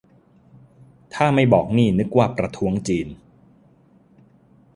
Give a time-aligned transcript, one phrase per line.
[1.13, 3.07] ถ้าไม่บอกนี่นึกว่าประท้วงจีน